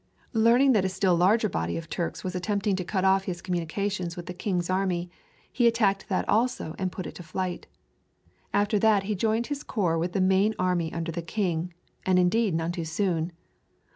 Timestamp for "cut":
2.83-3.05